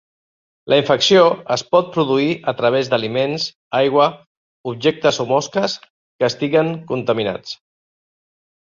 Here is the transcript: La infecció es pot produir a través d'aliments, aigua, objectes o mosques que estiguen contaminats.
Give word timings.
La 0.71 0.77
infecció 0.79 1.25
es 1.55 1.63
pot 1.75 1.91
produir 1.97 2.31
a 2.51 2.55
través 2.61 2.89
d'aliments, 2.93 3.47
aigua, 3.83 4.09
objectes 4.75 5.23
o 5.27 5.29
mosques 5.35 5.79
que 5.99 6.33
estiguen 6.35 6.77
contaminats. 6.95 7.57